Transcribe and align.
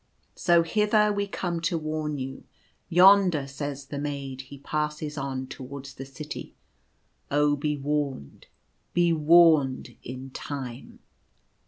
So 0.35 0.63
hither 0.63 1.13
we 1.13 1.27
come 1.27 1.61
to 1.61 1.77
warn 1.77 2.17
you. 2.17 2.43
Yonder, 2.89 3.45
says 3.45 3.85
the 3.85 3.99
maid, 3.99 4.41
he 4.41 4.57
passes 4.57 5.15
on 5.15 5.47
ward 5.59 5.83
to 5.83 5.95
the 5.99 6.07
city. 6.07 6.55
Oh, 7.29 7.55
be 7.55 7.77
warned! 7.77 8.47
be 8.95 9.13
warned 9.13 9.95
in 10.01 10.31
time." 10.31 11.01